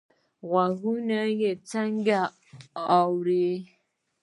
[0.49, 1.19] غوږونه
[1.71, 2.19] څنګه
[2.97, 3.49] اوري؟